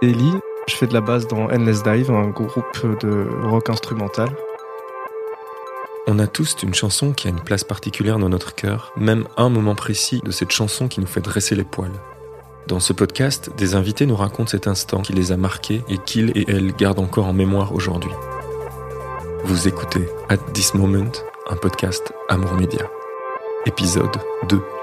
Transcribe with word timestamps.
Ellie, 0.00 0.38
je 0.68 0.76
fais 0.76 0.86
de 0.86 0.94
la 0.94 1.00
basse 1.00 1.26
dans 1.26 1.50
Endless 1.50 1.82
Dive, 1.82 2.12
un 2.12 2.28
groupe 2.28 3.00
de 3.00 3.28
rock 3.48 3.68
instrumental. 3.68 4.28
On 6.06 6.20
a 6.20 6.28
tous 6.28 6.54
une 6.62 6.72
chanson 6.72 7.12
qui 7.12 7.26
a 7.26 7.30
une 7.30 7.40
place 7.40 7.64
particulière 7.64 8.20
dans 8.20 8.28
notre 8.28 8.54
cœur, 8.54 8.92
même 8.96 9.26
un 9.36 9.48
moment 9.48 9.74
précis 9.74 10.20
de 10.24 10.30
cette 10.30 10.52
chanson 10.52 10.86
qui 10.86 11.00
nous 11.00 11.08
fait 11.08 11.20
dresser 11.20 11.56
les 11.56 11.64
poils. 11.64 11.90
Dans 12.68 12.78
ce 12.78 12.92
podcast, 12.92 13.50
des 13.56 13.74
invités 13.74 14.06
nous 14.06 14.14
racontent 14.14 14.50
cet 14.50 14.68
instant 14.68 15.02
qui 15.02 15.14
les 15.14 15.32
a 15.32 15.36
marqués 15.36 15.82
et 15.88 15.98
qu'ils 15.98 16.30
et 16.38 16.44
elles 16.48 16.72
gardent 16.76 17.00
encore 17.00 17.26
en 17.26 17.32
mémoire 17.32 17.74
aujourd'hui. 17.74 18.12
Vous 19.44 19.66
écoutez 19.66 20.08
At 20.28 20.36
This 20.52 20.74
Moment, 20.74 21.10
un 21.50 21.56
podcast 21.56 22.12
Amour 22.28 22.54
Média. 22.54 22.88
Épisode 23.66 24.16
2. 24.48 24.77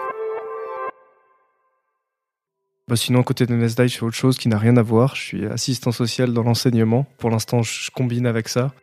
Bah 2.87 2.95
sinon, 2.95 3.21
à 3.21 3.23
côté 3.23 3.47
de 3.47 3.55
NSDI, 3.55 3.87
je 3.87 3.97
fais 3.97 4.05
autre 4.05 4.15
chose 4.15 4.37
qui 4.37 4.47
n'a 4.47 4.59
rien 4.59 4.77
à 4.77 4.83
voir. 4.83 5.15
Je 5.15 5.21
suis 5.21 5.45
assistant 5.47 5.91
social 5.91 6.33
dans 6.33 6.43
l'enseignement. 6.43 7.07
Pour 7.17 7.31
l'instant, 7.31 7.63
je 7.63 7.89
combine 7.89 8.27
avec 8.27 8.47
ça. 8.47 8.73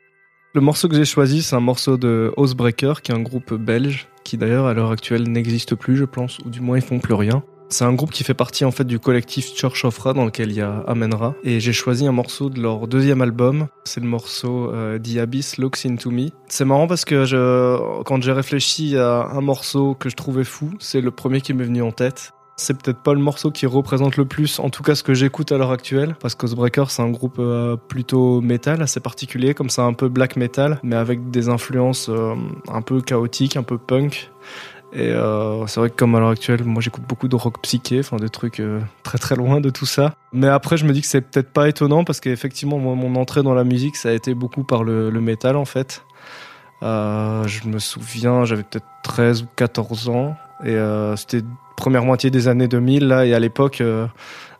Le 0.54 0.60
morceau 0.60 0.88
que 0.88 0.96
j'ai 0.96 1.04
choisi, 1.04 1.40
c'est 1.40 1.54
un 1.54 1.60
morceau 1.60 1.96
de 1.96 2.32
Housebreaker, 2.36 3.02
qui 3.02 3.12
est 3.12 3.14
un 3.14 3.22
groupe 3.22 3.54
belge, 3.54 4.08
qui 4.24 4.36
d'ailleurs 4.36 4.66
à 4.66 4.74
l'heure 4.74 4.91
actuelle 4.91 5.30
n'existe 5.30 5.77
plus, 5.77 5.96
je 5.96 6.04
pense, 6.04 6.41
ou 6.41 6.50
du 6.50 6.60
moins 6.60 6.78
ils 6.78 6.82
font 6.82 6.98
plus 6.98 7.14
rien. 7.14 7.44
C'est 7.68 7.84
un 7.84 7.94
groupe 7.94 8.10
qui 8.10 8.24
fait 8.24 8.34
partie 8.34 8.64
en 8.64 8.72
fait 8.72 8.84
du 8.84 8.98
collectif 8.98 9.54
Church 9.54 9.84
of 9.84 9.96
Ra 9.96 10.12
dans 10.12 10.27
lequel 10.27 10.50
il 10.50 10.56
y 10.56 10.60
a 10.60 10.80
Amenra 10.86 11.34
et 11.42 11.58
j'ai 11.58 11.72
choisi 11.72 12.06
un 12.06 12.12
morceau 12.12 12.50
de 12.50 12.60
leur 12.60 12.86
deuxième 12.86 13.22
album, 13.22 13.69
c'est 13.84 14.00
le 14.00 14.06
morceau 14.06 14.70
euh, 14.74 14.98
The 14.98 15.16
Abyss 15.16 15.56
Looks 15.56 15.86
Into 15.86 16.10
Me. 16.10 16.27
C'est 16.48 16.66
marrant 16.66 16.86
parce 16.86 17.06
que 17.06 18.02
quand 18.02 18.22
j'ai 18.22 18.32
réfléchi 18.32 18.98
à 18.98 19.28
un 19.32 19.41
morceau 19.41 19.94
que 19.94 20.10
je 20.10 20.16
trouvais 20.16 20.44
fou, 20.44 20.70
c'est 20.80 21.00
le 21.00 21.12
premier 21.12 21.41
qui 21.41 21.55
m'est 21.55 21.64
venu 21.64 21.80
en 21.80 21.92
tête. 21.92 22.32
C'est 22.56 22.80
peut-être 22.80 23.02
pas 23.02 23.15
le 23.15 23.20
morceau 23.20 23.51
qui 23.51 23.66
représente 23.66 24.16
le 24.16 24.27
plus, 24.27 24.59
en 24.59 24.69
tout 24.69 24.83
cas 24.83 24.95
ce 24.95 25.02
que 25.02 25.15
j'écoute 25.15 25.52
à 25.52 25.59
l'heure 25.59 25.70
actuelle, 25.70 26.15
parce 26.20 26.34
que 26.34 26.47
Breaker 26.55 26.84
c'est 26.88 27.02
un 27.02 27.11
groupe 27.11 27.37
euh, 27.38 27.77
plutôt 27.77 28.41
métal, 28.41 28.83
assez 28.83 29.00
particulier, 29.00 29.55
comme 29.55 29.70
ça 29.70 29.84
un 29.84 29.94
peu 29.94 30.09
black 30.09 30.36
metal, 30.36 30.78
mais 30.83 30.97
avec 30.97 31.31
des 31.31 31.48
influences 31.48 32.09
euh, 32.11 32.34
un 32.69 32.83
peu 32.83 33.00
chaotiques, 33.00 33.56
un 33.56 33.62
peu 33.62 33.78
punk. 33.78 34.31
Et 34.92 35.09
euh, 35.09 35.67
c'est 35.67 35.81
vrai 35.81 35.89
que 35.89 35.97
comme 35.97 36.14
à 36.14 36.20
l'heure 36.20 36.28
actuelle, 36.28 36.62
moi 36.64 36.83
j'écoute 36.83 37.05
beaucoup 37.09 37.27
de 37.27 37.36
rock 37.36 37.62
psyché, 37.62 38.00
enfin 38.00 38.19
des 38.19 38.28
trucs 38.28 38.61
très 39.03 39.16
très 39.16 39.34
loin 39.34 39.62
de 39.62 39.70
tout 39.70 39.87
ça. 39.87 40.14
Mais 40.34 40.48
après 40.48 40.77
je 40.77 40.84
me 40.84 40.92
dis 40.92 41.00
que 41.00 41.06
c'est 41.06 41.22
peut-être 41.22 41.50
pas 41.50 41.66
étonnant 41.70 42.05
parce 42.05 42.20
qu'effectivement 42.20 42.78
mon 42.78 43.16
entrée 43.16 43.42
dans 43.42 43.55
la 43.55 43.64
musique 43.64 43.97
ça 43.97 44.11
a 44.11 44.12
été 44.12 44.34
beaucoup 44.34 44.64
par 44.64 44.84
le, 44.84 45.09
le 45.09 45.20
métal 45.22 45.56
en 45.56 45.64
fait. 45.64 46.05
Je 46.83 47.69
me 47.69 47.78
souviens, 47.78 48.44
j'avais 48.44 48.64
peut-être 48.64 48.87
13 49.05 49.42
ou 49.44 49.47
14 49.56 50.11
ans 50.11 50.37
et 50.64 50.70
euh, 50.70 51.16
c'était 51.16 51.42
première 51.77 52.05
moitié 52.05 52.30
des 52.30 52.48
années 52.48 52.68
2000 52.68 53.08
là 53.08 53.27
et 53.27 53.34
à 53.34 53.41
l'époque 53.41 53.80
euh, 53.80 54.06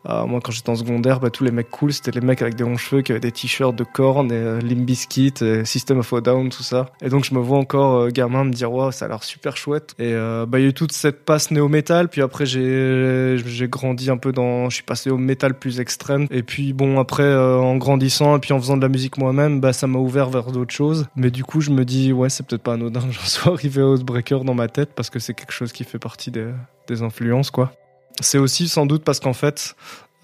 moi, 0.05 0.41
quand 0.43 0.53
j'étais 0.53 0.71
en 0.71 0.77
secondaire, 0.77 1.21
bah, 1.21 1.31
tous 1.31 1.45
les 1.45 1.51
mecs 1.51 1.71
cool, 1.71 1.93
c'était 1.93 2.11
les 2.11 2.21
mecs 2.21 2.43
avec 2.43 2.55
des 2.55 2.65
longs 2.65 2.77
cheveux 2.77 3.03
qui 3.03 3.13
avaient 3.13 3.21
des 3.21 3.33
t-shirts 3.33 3.75
de 3.75 3.85
Korn 3.85 4.31
et 4.31 4.35
euh, 4.35 4.61
Limp 4.61 4.85
Bizkit, 4.85 5.35
et 5.43 5.65
System 5.65 5.99
of 5.99 6.13
a 6.13 6.21
Down, 6.21 6.49
tout 6.49 6.63
ça. 6.63 6.91
Et 7.03 7.09
donc, 7.09 7.25
je 7.25 7.35
me 7.35 7.41
vois 7.41 7.59
encore 7.59 7.97
euh, 7.97 8.09
gamin 8.09 8.45
me 8.45 8.53
dire, 8.53 8.73
wow, 8.73 8.91
ça 8.91 9.05
a 9.05 9.09
l'air 9.09 9.23
super 9.23 9.57
chouette. 9.57 9.95
Et 9.99 10.13
euh, 10.13 10.47
bah, 10.47 10.59
il 10.59 10.63
y 10.63 10.67
a 10.67 10.69
eu 10.69 10.75
toute 10.75 10.93
cette 10.93 11.25
passe 11.25 11.51
néo-metal. 11.51 12.09
Puis 12.09 12.23
après, 12.23 12.47
j'ai 12.47 13.37
j'ai 13.45 13.69
grandi 13.69 14.11
un 14.11 14.17
peu 14.17 14.33
dans, 14.33 14.69
je 14.71 14.77
suis 14.77 14.85
passé 14.85 15.11
au 15.11 15.19
métal 15.19 15.59
plus 15.59 15.81
extrême. 15.81 16.27
Et 16.31 16.43
puis 16.43 16.73
bon, 16.73 16.99
après, 16.99 17.23
euh, 17.23 17.59
en 17.59 17.77
grandissant 17.77 18.37
et 18.37 18.41
puis 18.41 18.53
en 18.53 18.61
faisant 18.61 18.77
de 18.77 18.83
la 18.83 18.89
musique 18.89 19.19
moi-même, 19.19 19.61
bah, 19.61 19.73
ça 19.73 19.87
m'a 19.87 19.99
ouvert 19.99 20.31
vers 20.31 20.51
d'autres 20.53 20.75
choses. 20.75 21.07
Mais 21.17 21.31
du 21.31 21.45
coup, 21.45 21.61
je 21.61 21.71
me 21.71 21.85
dis, 21.85 22.13
ouais, 22.13 22.29
c'est 22.29 22.47
peut-être 22.47 22.63
pas 22.63 22.75
anodin 22.75 23.01
que 23.01 23.13
j'en 23.13 23.21
sois 23.25 23.53
arrivé 23.53 23.83
à 23.83 23.87
Housebreaker 23.87 24.45
dans 24.45 24.55
ma 24.55 24.69
tête 24.69 24.91
parce 24.95 25.11
que 25.11 25.19
c'est 25.19 25.35
quelque 25.35 25.53
chose 25.53 25.73
qui 25.73 25.85
fait 25.85 25.99
partie 25.99 26.31
des, 26.31 26.49
des 26.89 27.03
influences, 27.03 27.51
quoi. 27.51 27.73
C'est 28.21 28.39
aussi 28.39 28.69
sans 28.69 28.87
doute 28.87 29.05
parce 29.05 29.21
qu'en 29.21 29.33
fait, 29.33 29.75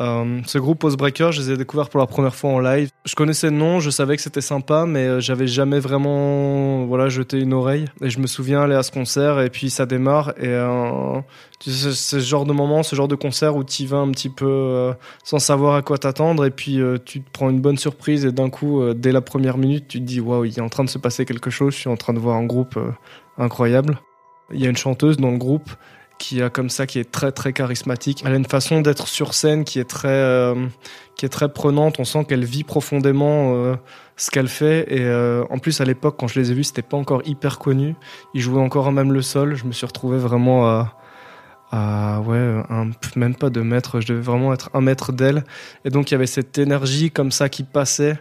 euh, 0.00 0.41
ce 0.47 0.58
groupe 0.58 0.78
Postbreaker, 0.78 1.33
je 1.33 1.41
les 1.41 1.50
ai 1.53 1.56
découverts 1.56 1.89
pour 1.89 1.98
la 1.98 2.06
première 2.06 2.34
fois 2.34 2.50
en 2.50 2.61
live. 2.61 2.91
Je 3.05 3.17
connaissais 3.17 3.50
le 3.50 3.56
nom, 3.56 3.81
je 3.81 3.91
savais 3.91 4.14
que 4.14 4.22
c'était 4.22 4.41
sympa, 4.41 4.84
mais 4.86 5.06
euh, 5.06 5.20
j'avais 5.20 5.48
jamais 5.48 5.81
vraiment 5.81 6.86
voilà 6.86 7.09
jeté 7.09 7.41
une 7.41 7.53
oreille. 7.53 7.87
Et 8.00 8.09
je 8.09 8.21
me 8.21 8.28
souviens 8.28 8.62
aller 8.62 8.77
à 8.77 8.84
ce 8.84 8.93
concert 8.93 9.41
et 9.41 9.50
puis 9.50 9.71
ça 9.71 9.87
démarre 9.87 10.31
et 10.38 10.47
euh, 10.47 11.21
c'est 11.60 11.93
ce 11.93 12.19
genre 12.21 12.44
de 12.44 12.53
moment, 12.53 12.84
ce 12.84 12.94
genre 12.94 13.09
de 13.09 13.16
concert 13.16 13.56
où 13.56 13.65
tu 13.65 13.87
vas 13.87 13.97
un 13.97 14.10
petit 14.12 14.31
peu 14.31 14.93
sans 15.25 15.41
savoir 15.41 15.75
à 15.75 15.82
quoi 15.82 15.98
t'attendre 15.98 16.44
et 16.44 16.50
puis 16.50 16.81
tu 17.04 17.21
te 17.21 17.31
prends 17.32 17.50
une 17.50 17.60
bonne 17.60 17.78
surprise 17.78 18.25
et 18.25 18.31
d'un 18.31 18.50
coup, 18.50 18.94
dès 18.94 19.10
la 19.10 19.21
première 19.21 19.59
minute, 19.59 19.88
tu 19.88 19.98
te 19.98 20.04
dis 20.04 20.21
waouh, 20.21 20.44
il 20.44 20.56
est 20.56 20.60
en 20.62 20.69
train 20.69 20.84
de 20.84 20.88
se 20.88 20.98
passer 20.98 21.25
quelque 21.25 21.50
chose. 21.50 21.75
Je 21.75 21.81
suis 21.81 21.91
en 21.91 21.97
train 21.97 22.12
de 22.12 22.21
voir 22.21 22.37
un 22.37 22.47
groupe 22.47 22.78
incroyable. 23.38 23.98
Il 24.53 24.60
y 24.60 24.66
a 24.66 24.71
une 24.71 24.77
chanteuse 24.77 25.16
dans 25.16 25.32
le 25.32 25.38
groupe 25.38 25.69
qui 26.18 26.42
a 26.42 26.50
comme 26.50 26.68
ça, 26.68 26.86
qui 26.86 26.98
est 26.98 27.10
très 27.10 27.32
très 27.32 27.52
charismatique. 27.52 28.22
Elle 28.24 28.32
a 28.32 28.36
une 28.36 28.44
façon 28.44 28.80
d'être 28.80 29.08
sur 29.08 29.34
scène 29.34 29.64
qui 29.64 29.78
est 29.78 29.88
très, 29.88 30.08
euh, 30.08 30.66
qui 31.16 31.24
est 31.24 31.28
très 31.28 31.50
prenante. 31.50 31.98
On 31.98 32.04
sent 32.04 32.24
qu'elle 32.24 32.44
vit 32.44 32.64
profondément 32.64 33.54
euh, 33.54 33.76
ce 34.16 34.30
qu'elle 34.30 34.48
fait. 34.48 34.86
Et 34.92 35.02
euh, 35.02 35.44
en 35.50 35.58
plus, 35.58 35.80
à 35.80 35.84
l'époque, 35.84 36.16
quand 36.18 36.26
je 36.26 36.38
les 36.38 36.50
ai 36.50 36.54
vus, 36.54 36.64
c'était 36.64 36.82
pas 36.82 36.96
encore 36.96 37.22
hyper 37.24 37.58
connu. 37.58 37.94
Ils 38.34 38.40
jouaient 38.40 38.60
encore 38.60 38.90
même 38.92 39.12
le 39.12 39.22
sol. 39.22 39.54
Je 39.54 39.64
me 39.64 39.72
suis 39.72 39.86
retrouvé 39.86 40.18
vraiment 40.18 40.68
à, 40.68 40.96
à 41.70 42.20
ouais, 42.20 42.62
même 43.16 43.36
pas 43.36 43.50
deux 43.50 43.64
mètres. 43.64 44.00
Je 44.00 44.08
devais 44.08 44.20
vraiment 44.20 44.52
être 44.52 44.70
un 44.74 44.80
mètre 44.80 45.12
d'elle. 45.12 45.44
Et 45.84 45.90
donc, 45.90 46.10
il 46.10 46.14
y 46.14 46.16
avait 46.16 46.26
cette 46.26 46.58
énergie 46.58 47.10
comme 47.10 47.30
ça 47.30 47.48
qui 47.48 47.62
passait. 47.62 48.18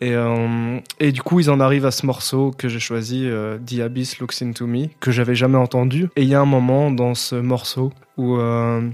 Et, 0.00 0.14
euh, 0.14 0.78
et 1.00 1.12
du 1.12 1.22
coup, 1.22 1.40
ils 1.40 1.50
en 1.50 1.60
arrivent 1.60 1.86
à 1.86 1.90
ce 1.90 2.04
morceau 2.04 2.50
que 2.56 2.68
j'ai 2.68 2.80
choisi, 2.80 3.26
euh, 3.26 3.58
The 3.58 3.80
Abyss 3.80 4.18
Looks 4.18 4.42
Into 4.42 4.66
Me, 4.66 4.88
que 5.00 5.10
j'avais 5.10 5.34
jamais 5.34 5.58
entendu. 5.58 6.08
Et 6.16 6.22
il 6.22 6.28
y 6.28 6.34
a 6.34 6.40
un 6.40 6.46
moment 6.46 6.90
dans 6.90 7.14
ce 7.14 7.36
morceau 7.36 7.92
où 8.16 8.36
euh, 8.36 8.88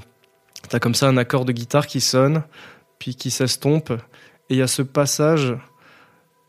t'as 0.69 0.79
comme 0.79 0.95
ça 0.95 1.09
un 1.09 1.17
accord 1.17 1.45
de 1.45 1.53
guitare 1.53 1.87
qui 1.87 2.01
sonne, 2.01 2.43
puis 2.99 3.17
qui 3.17 3.31
s'estompe. 3.31 3.91
Et 4.49 4.55
il 4.55 4.57
y 4.57 4.63
a 4.63 4.69
ce 4.69 4.83
passage 4.83 5.57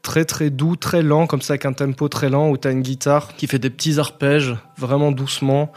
très 0.03 0.25
très 0.25 0.51
doux, 0.51 0.75
très 0.75 1.01
lent, 1.01 1.25
comme 1.25 1.41
ça 1.41 1.53
avec 1.53 1.65
un 1.65 1.73
tempo 1.73 2.07
très 2.09 2.29
lent, 2.29 2.49
où 2.49 2.57
t'as 2.57 2.71
une 2.71 2.81
guitare 2.81 3.35
qui 3.35 3.47
fait 3.47 3.59
des 3.59 3.71
petits 3.71 3.99
arpèges, 3.99 4.55
vraiment 4.77 5.11
doucement, 5.11 5.71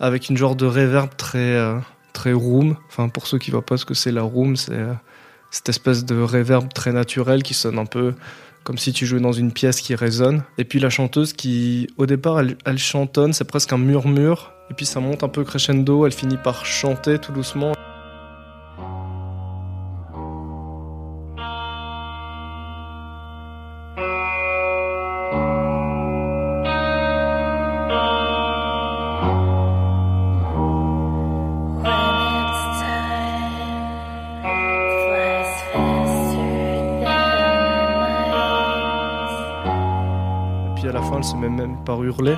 avec 0.00 0.30
une 0.30 0.38
genre 0.38 0.56
de 0.56 0.64
reverb 0.64 1.10
très, 1.16 1.38
euh, 1.38 1.78
très 2.14 2.32
room. 2.32 2.76
Enfin, 2.88 3.08
pour 3.08 3.26
ceux 3.26 3.38
qui 3.38 3.50
voient 3.50 3.66
pas 3.66 3.76
ce 3.76 3.84
que 3.84 3.94
c'est 3.94 4.12
la 4.12 4.22
room, 4.22 4.56
c'est 4.56 4.72
euh, 4.72 4.94
cette 5.52 5.68
espèce 5.68 6.04
de 6.04 6.20
reverb 6.20 6.72
très 6.72 6.92
naturel 6.92 7.44
qui 7.44 7.54
sonne 7.54 7.78
un 7.78 7.84
peu 7.84 8.14
comme 8.64 8.78
si 8.78 8.92
tu 8.92 9.06
jouais 9.06 9.20
dans 9.20 9.32
une 9.32 9.52
pièce 9.52 9.80
qui 9.80 9.94
résonne. 9.94 10.44
Et 10.56 10.64
puis 10.64 10.80
la 10.80 10.88
chanteuse 10.88 11.32
qui, 11.32 11.88
au 11.98 12.06
départ, 12.06 12.40
elle, 12.40 12.56
elle 12.64 12.78
chantonne, 12.78 13.32
c'est 13.32 13.44
presque 13.44 13.72
un 13.72 13.78
murmure. 13.78 14.52
Et 14.70 14.74
puis 14.74 14.86
ça 14.86 14.98
monte 15.00 15.22
un 15.22 15.28
peu 15.28 15.44
crescendo, 15.44 16.06
elle 16.06 16.12
finit 16.12 16.38
par 16.38 16.64
chanter 16.64 17.18
tout 17.18 17.32
doucement. 17.32 17.72
Même 41.48 41.76
par 41.84 42.02
hurler. 42.02 42.36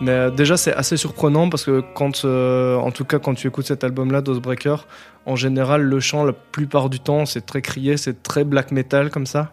Mais 0.00 0.12
euh, 0.12 0.30
déjà 0.30 0.56
c'est 0.56 0.72
assez 0.72 0.96
surprenant 0.96 1.50
parce 1.50 1.64
que 1.64 1.82
quand, 1.94 2.24
euh, 2.24 2.76
en 2.76 2.90
tout 2.90 3.04
cas 3.04 3.18
quand 3.18 3.34
tu 3.34 3.46
écoutes 3.46 3.66
cet 3.66 3.84
album-là, 3.84 4.22
Dosebreaker, 4.22 4.86
en 5.26 5.36
général 5.36 5.82
le 5.82 6.00
chant 6.00 6.24
la 6.24 6.32
plupart 6.32 6.88
du 6.88 7.00
temps 7.00 7.26
c'est 7.26 7.44
très 7.44 7.60
crié, 7.60 7.96
c'est 7.98 8.22
très 8.22 8.44
black 8.44 8.72
metal 8.72 9.10
comme 9.10 9.26
ça. 9.26 9.52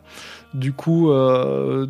Du 0.53 0.71
coup, 0.71 1.11
euh, 1.11 1.85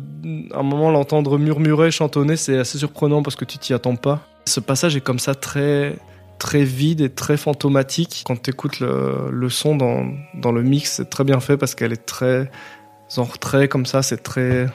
à 0.52 0.58
un 0.58 0.62
moment 0.64 0.90
l'entendre 0.90 1.38
murmurer, 1.38 1.92
chantonner, 1.92 2.36
c'est 2.36 2.58
assez 2.58 2.78
surprenant 2.78 3.22
parce 3.22 3.36
que 3.36 3.44
tu 3.44 3.56
t'y 3.58 3.72
attends 3.72 3.94
pas. 3.94 4.20
Ce 4.46 4.58
passage 4.58 4.96
est 4.96 5.00
comme 5.00 5.20
ça 5.20 5.36
très 5.36 5.96
très 6.40 6.64
vide 6.64 7.00
et 7.00 7.10
très 7.10 7.36
fantomatique. 7.36 8.24
Quand 8.26 8.42
tu 8.42 8.50
écoutes 8.50 8.80
le, 8.80 9.28
le 9.30 9.48
son 9.48 9.76
dans, 9.76 10.06
dans 10.34 10.52
le 10.52 10.62
mix, 10.62 10.92
c'est 10.92 11.10
très 11.10 11.24
bien 11.24 11.38
fait 11.38 11.56
parce 11.56 11.76
qu'elle 11.76 11.92
est 11.92 12.06
très 12.06 12.50
en 13.16 13.24
retrait 13.24 13.68
comme 13.68 13.86
ça, 13.86 14.02
c'est 14.02 14.22
très 14.22 14.68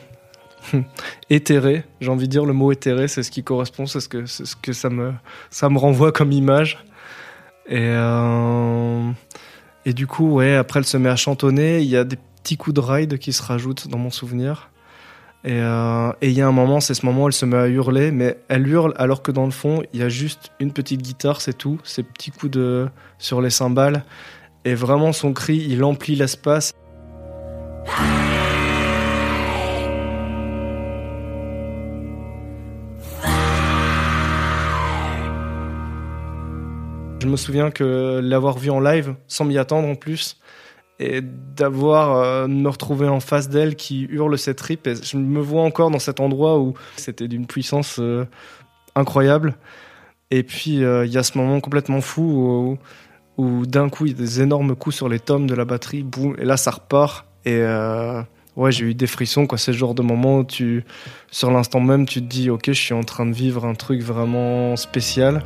éthéré. 1.30 1.84
J'ai 2.02 2.10
envie 2.10 2.28
de 2.28 2.32
dire 2.32 2.46
le 2.46 2.54
mot 2.54 2.72
éthéré, 2.72 3.08
c'est 3.08 3.24
ce 3.24 3.32
qui 3.32 3.44
correspond, 3.44 3.86
c'est 3.86 4.00
ce 4.00 4.10
que, 4.10 4.26
ce 4.26 4.56
que 4.56 4.74
ça, 4.74 4.90
me, 4.90 5.14
ça 5.50 5.70
me 5.70 5.78
renvoie 5.78 6.12
comme 6.12 6.32
image. 6.32 6.84
Et, 7.68 7.80
euh, 7.80 9.10
et 9.86 9.94
du 9.94 10.08
coup, 10.08 10.30
ouais, 10.32 10.56
après 10.56 10.80
elle 10.80 10.86
se 10.86 10.98
met 10.98 11.10
à 11.10 11.16
chantonner. 11.16 11.80
Il 11.80 11.88
y 11.90 11.98
a 11.98 12.04
des 12.04 12.18
petits 12.42 12.58
coups 12.58 12.76
de 12.76 12.82
ride 12.82 13.18
qui 13.18 13.34
se 13.34 13.42
rajoutent 13.42 13.88
dans 13.88 13.98
mon 13.98 14.12
souvenir. 14.12 14.70
Et 15.46 15.60
euh, 15.60 16.12
et 16.22 16.30
il 16.30 16.34
y 16.34 16.42
a 16.42 16.48
un 16.48 16.54
moment, 16.54 16.80
c'est 16.80 16.94
ce 16.94 17.06
moment 17.06 17.24
où 17.24 17.28
elle 17.28 17.34
se 17.34 17.46
met 17.46 17.58
à 17.58 17.68
hurler, 17.68 18.12
mais 18.12 18.38
elle 18.48 18.66
hurle 18.66 18.94
alors 18.96 19.22
que 19.22 19.32
dans 19.32 19.44
le 19.44 19.52
fond, 19.52 19.84
il 19.94 20.00
y 20.00 20.04
a 20.04 20.08
juste 20.08 20.52
une 20.62 20.72
petite 20.72 21.02
guitare, 21.02 21.42
c'est 21.42 21.58
tout. 21.58 21.80
Ces 21.84 22.04
petits 22.04 22.32
coups 22.32 22.52
de 22.52 22.88
sur 23.18 23.42
les 23.42 23.50
cymbales. 23.50 24.06
Et 24.66 24.76
vraiment, 24.76 25.12
son 25.12 25.34
cri, 25.34 25.66
il 25.68 25.84
emplit 25.84 26.16
l'espace. 26.16 26.72
Je 37.24 37.30
me 37.30 37.38
souviens 37.38 37.72
que 37.72 38.20
l'avoir 38.22 38.58
vu 38.58 38.70
en 38.70 38.82
live, 38.82 39.16
sans 39.30 39.46
m'y 39.46 39.58
attendre 39.58 39.88
en 39.88 39.96
plus, 39.96 40.42
et 41.00 41.22
d'avoir 41.22 42.18
euh, 42.18 42.48
me 42.50 42.68
retrouver 42.68 43.08
en 43.08 43.22
face 43.22 43.48
d'elle 43.48 43.78
qui 43.78 44.02
hurle 44.10 44.38
cette 44.38 44.58
trip. 44.58 44.86
Et 44.88 44.96
je 45.02 45.16
me 45.16 45.40
vois 45.40 45.62
encore 45.62 45.90
dans 45.90 46.00
cet 46.00 46.20
endroit 46.20 46.60
où 46.60 46.74
c'était 46.98 47.30
d'une 47.30 47.48
puissance 47.48 47.96
euh, 48.02 48.26
incroyable. 48.94 49.56
Et 50.32 50.44
puis 50.44 50.84
euh, 50.84 51.06
il 51.06 51.14
y 51.14 51.18
a 51.18 51.24
ce 51.24 51.38
moment 51.38 51.62
complètement 51.62 52.02
fou 52.02 52.78
où, 53.38 53.42
où 53.42 53.66
d'un 53.66 53.88
coup 53.88 54.06
il 54.06 54.12
y 54.12 54.16
a 54.16 54.18
des 54.18 54.42
énormes 54.42 54.76
coups 54.76 54.98
sur 54.98 55.08
les 55.08 55.20
tomes 55.22 55.48
de 55.48 55.56
la 55.56 55.64
batterie, 55.64 56.04
boum, 56.04 56.36
et 56.38 56.44
là 56.44 56.58
ça 56.58 56.72
repart. 56.72 57.26
Et 57.46 57.64
ouais, 58.58 58.74
j'ai 58.74 58.84
eu 58.88 58.96
des 58.96 59.08
frissons, 59.08 59.48
quoi. 59.48 59.58
C'est 59.58 59.72
le 59.72 59.78
genre 59.78 59.96
de 59.96 60.02
moment 60.02 60.40
où 60.40 60.44
tu, 60.44 60.84
sur 61.32 61.52
l'instant 61.52 61.80
même, 61.80 62.06
tu 62.06 62.20
te 62.20 62.28
dis, 62.28 62.50
ok, 62.50 62.66
je 62.68 62.72
suis 62.74 62.94
en 62.94 63.04
train 63.04 63.26
de 63.26 63.34
vivre 63.34 63.64
un 63.64 63.76
truc 63.76 64.02
vraiment 64.02 64.76
spécial. 64.76 65.46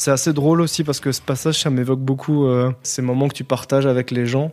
C'est 0.00 0.12
assez 0.12 0.32
drôle 0.32 0.62
aussi 0.62 0.82
parce 0.82 0.98
que 0.98 1.12
ce 1.12 1.20
passage, 1.20 1.60
ça 1.60 1.68
m'évoque 1.68 2.00
beaucoup 2.00 2.46
euh, 2.46 2.72
ces 2.82 3.02
moments 3.02 3.28
que 3.28 3.34
tu 3.34 3.44
partages 3.44 3.84
avec 3.84 4.10
les 4.10 4.24
gens. 4.24 4.50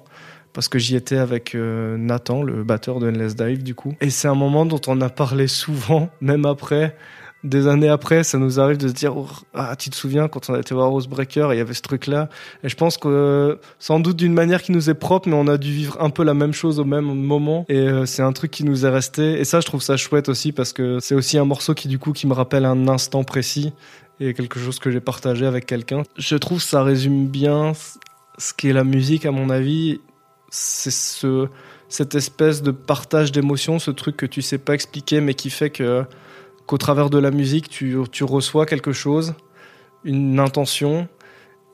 Parce 0.51 0.67
que 0.67 0.77
j'y 0.77 0.97
étais 0.97 1.15
avec 1.15 1.55
euh, 1.55 1.95
Nathan, 1.95 2.43
le 2.43 2.65
batteur 2.65 2.99
de 2.99 3.07
Endless 3.07 3.33
Dive, 3.33 3.63
du 3.63 3.73
coup. 3.73 3.93
Et 4.01 4.09
c'est 4.09 4.27
un 4.27 4.35
moment 4.35 4.65
dont 4.65 4.81
on 4.87 4.99
a 4.99 5.07
parlé 5.07 5.47
souvent, 5.47 6.09
même 6.21 6.45
après. 6.45 6.97
Des 7.45 7.67
années 7.67 7.87
après, 7.87 8.25
ça 8.25 8.37
nous 8.39 8.59
arrive 8.59 8.75
de 8.75 8.89
se 8.89 8.93
dire 8.93 9.15
oh, 9.15 9.27
Ah, 9.53 9.77
tu 9.77 9.89
te 9.89 9.95
souviens 9.95 10.27
quand 10.27 10.49
on 10.49 10.53
a 10.53 10.59
été 10.59 10.75
voir 10.75 10.89
Rosebreaker, 10.89 11.53
il 11.53 11.57
y 11.57 11.61
avait 11.61 11.75
ce 11.75 11.83
truc-là. 11.83 12.27
Et 12.63 12.67
je 12.67 12.75
pense 12.75 12.97
que 12.97 13.57
sans 13.79 14.01
doute 14.01 14.17
d'une 14.17 14.33
manière 14.33 14.61
qui 14.61 14.73
nous 14.73 14.89
est 14.89 14.95
propre, 14.95 15.29
mais 15.29 15.35
on 15.35 15.47
a 15.47 15.57
dû 15.57 15.71
vivre 15.71 15.95
un 16.01 16.09
peu 16.09 16.25
la 16.25 16.33
même 16.33 16.51
chose 16.51 16.77
au 16.77 16.83
même 16.83 17.05
moment. 17.05 17.65
Et 17.69 17.77
euh, 17.77 18.05
c'est 18.05 18.23
un 18.23 18.33
truc 18.33 18.51
qui 18.51 18.65
nous 18.65 18.85
est 18.85 18.89
resté. 18.89 19.39
Et 19.39 19.45
ça, 19.45 19.61
je 19.61 19.65
trouve 19.65 19.81
ça 19.81 19.95
chouette 19.95 20.27
aussi 20.27 20.51
parce 20.51 20.73
que 20.73 20.99
c'est 20.99 21.15
aussi 21.15 21.37
un 21.37 21.45
morceau 21.45 21.73
qui, 21.73 21.87
du 21.87 21.99
coup, 21.99 22.11
qui 22.11 22.27
me 22.27 22.33
rappelle 22.33 22.65
un 22.65 22.89
instant 22.89 23.23
précis 23.23 23.71
et 24.19 24.33
quelque 24.33 24.59
chose 24.59 24.79
que 24.79 24.91
j'ai 24.91 24.99
partagé 24.99 25.45
avec 25.45 25.65
quelqu'un. 25.65 26.03
Je 26.17 26.35
trouve 26.35 26.59
que 26.59 26.63
ça 26.63 26.83
résume 26.83 27.27
bien 27.27 27.73
ce 28.37 28.53
qu'est 28.53 28.73
la 28.73 28.83
musique, 28.83 29.25
à 29.25 29.31
mon 29.31 29.49
avis. 29.49 29.99
C'est 30.49 30.91
ce, 30.91 31.47
cette 31.89 32.15
espèce 32.15 32.61
de 32.61 32.71
partage 32.71 33.31
d'émotions, 33.31 33.79
ce 33.79 33.91
truc 33.91 34.17
que 34.17 34.25
tu 34.25 34.41
sais 34.41 34.57
pas 34.57 34.73
expliquer, 34.73 35.21
mais 35.21 35.33
qui 35.33 35.49
fait 35.49 35.69
que 35.69 36.03
qu'au 36.65 36.77
travers 36.77 37.09
de 37.09 37.17
la 37.17 37.31
musique, 37.31 37.69
tu, 37.69 37.97
tu 38.11 38.23
reçois 38.25 38.65
quelque 38.65 38.91
chose, 38.91 39.35
une 40.03 40.39
intention, 40.39 41.07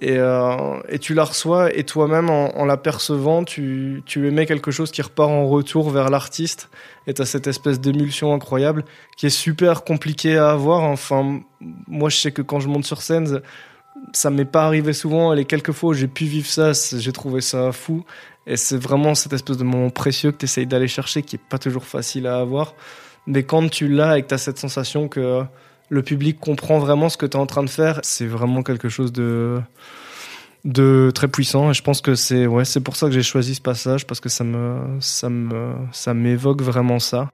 et, 0.03 0.17
euh, 0.17 0.81
et, 0.89 1.00
tu 1.00 1.13
la 1.13 1.23
reçois 1.23 1.73
et 1.73 1.85
toi-même 1.85 2.29
en, 2.29 2.65
l'apercevant 2.65 3.45
tu, 3.45 4.03
tu 4.05 4.27
émets 4.27 4.45
quelque 4.45 4.69
chose 4.69 4.91
qui 4.91 5.01
repart 5.01 5.29
en 5.29 5.47
retour 5.47 5.89
vers 5.91 6.09
l'artiste. 6.09 6.69
Et 7.07 7.13
as 7.19 7.25
cette 7.25 7.47
espèce 7.47 7.79
d'émulsion 7.79 8.33
incroyable 8.33 8.83
qui 9.15 9.27
est 9.27 9.38
super 9.45 9.85
compliquée 9.85 10.38
à 10.38 10.51
avoir. 10.51 10.81
Enfin 10.81 11.41
moi 11.88 12.09
je 12.09 12.17
sais 12.17 12.31
que 12.31 12.41
quand 12.41 12.59
je 12.59 12.67
monte 12.67 12.85
sur 12.85 13.01
scène 13.01 13.41
ça 14.11 14.29
m'est 14.29 14.44
pas 14.44 14.65
arrivé 14.65 14.91
souvent 14.91 15.33
et 15.33 15.45
quelques 15.45 15.71
fois 15.71 15.94
j'ai 15.94 16.07
pu 16.07 16.25
vivre 16.25 16.47
ça 16.47 16.73
j'ai 16.73 17.13
trouvé 17.13 17.39
ça 17.39 17.71
fou. 17.71 18.03
Et 18.45 18.57
c'est 18.57 18.77
vraiment 18.77 19.15
cette 19.15 19.31
espèce 19.31 19.56
de 19.56 19.63
moment 19.63 19.89
précieux 19.89 20.33
que 20.33 20.38
tu 20.38 20.45
essayes 20.45 20.67
d'aller 20.67 20.89
chercher 20.89 21.21
qui 21.21 21.38
est 21.38 21.47
pas 21.49 21.59
toujours 21.59 21.85
facile 21.85 22.27
à 22.27 22.39
avoir. 22.39 22.75
Mais 23.25 23.44
quand 23.44 23.69
tu 23.69 23.88
l'as 23.88 24.17
et 24.17 24.23
que 24.23 24.27
tu 24.27 24.33
as 24.33 24.38
cette 24.38 24.57
sensation 24.57 25.07
que 25.07 25.45
le 25.94 26.01
public 26.01 26.40
comprend 26.40 26.80
vraiment 26.80 27.07
ce 27.07 27.18
que 27.18 27.25
tu 27.25 27.38
es 27.38 27.40
en 27.40 27.45
train 27.45 27.63
de 27.63 27.69
faire. 27.69 28.00
C'est 28.04 28.25
vraiment 28.25 28.63
quelque 28.63 28.90
chose 28.90 29.13
de 29.13 29.62
très 31.13 31.28
puissant 31.28 31.69
et 31.69 31.74
je 31.74 31.84
pense 31.84 32.01
que 32.01 32.16
c'est 32.16 32.48
ouais 32.48 32.63
pour 32.84 32.95
ça 32.95 33.07
que 33.07 33.13
j'ai 33.13 33.24
choisi 33.24 33.56
ce 33.56 33.62
passage 33.62 34.07
parce 34.07 34.19
que 34.19 34.30
ça 34.30 34.44
me 34.44 34.98
ça 35.00 35.30
me 35.30 35.74
ça 35.92 36.13
m'évoque 36.13 36.62
vraiment 36.62 37.00
ça. 37.00 37.30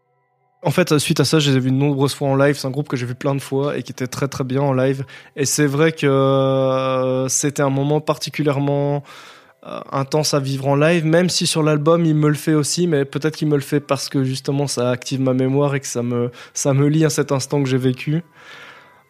En 0.61 0.71
fait, 0.71 0.97
suite 0.97 1.21
à 1.21 1.25
ça, 1.25 1.39
je 1.39 1.51
les 1.51 1.55
ai 1.57 1.59
vus 1.61 1.71
de 1.71 1.77
nombreuses 1.77 2.13
fois 2.13 2.27
en 2.27 2.35
live. 2.35 2.57
C'est 2.57 2.67
un 2.67 2.71
groupe 2.71 2.89
que 2.89 2.97
j'ai 2.97 3.05
vu 3.05 3.15
plein 3.15 3.33
de 3.33 3.39
fois 3.39 3.77
et 3.77 3.83
qui 3.83 3.93
était 3.93 4.07
très 4.07 4.27
très 4.27 4.43
bien 4.43 4.61
en 4.61 4.73
live. 4.73 5.05
Et 5.37 5.45
c'est 5.45 5.65
vrai 5.65 5.93
que 5.93 6.05
euh, 6.05 7.29
c'était 7.29 7.61
un 7.61 7.69
moment 7.69 8.01
particulièrement 8.01 9.03
intense 9.63 10.33
à 10.33 10.39
vivre 10.39 10.67
en 10.67 10.75
live, 10.75 11.05
même 11.05 11.29
si 11.29 11.45
sur 11.45 11.63
l'album 11.63 12.05
il 12.05 12.15
me 12.15 12.29
le 12.29 12.35
fait 12.35 12.53
aussi, 12.53 12.87
mais 12.87 13.05
peut-être 13.05 13.35
qu'il 13.35 13.47
me 13.47 13.55
le 13.55 13.61
fait 13.61 13.79
parce 13.79 14.07
que 14.07 14.23
justement 14.23 14.67
ça 14.67 14.89
active 14.89 15.19
ma 15.19 15.33
mémoire 15.33 15.75
et 15.75 15.79
que 15.79 15.87
ça 15.87 16.01
me 16.01 16.31
ça 16.53 16.73
me 16.73 16.87
lie 16.87 17.05
à 17.05 17.09
cet 17.09 17.31
instant 17.31 17.61
que 17.61 17.69
j'ai 17.69 17.77
vécu. 17.77 18.23